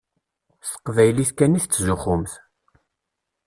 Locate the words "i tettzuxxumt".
1.57-2.33